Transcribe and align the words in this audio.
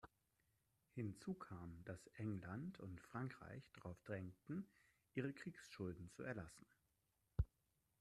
Hinzu 0.95 1.35
kam, 1.35 1.83
dass 1.85 2.07
England 2.15 2.79
und 2.79 2.99
Frankreich 3.01 3.69
darauf 3.73 4.01
drängten 4.01 4.65
ihre 5.13 5.31
Kriegsschulden 5.31 6.09
zu 6.09 6.23
erlassen. 6.23 6.65